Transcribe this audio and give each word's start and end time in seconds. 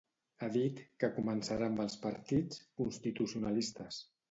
Ha 0.45 0.47
dit 0.53 0.79
que 1.03 1.09
començarà 1.17 1.67
amb 1.73 1.83
els 1.85 1.99
partits 2.07 2.65
"constitucionalistes". 2.83 4.05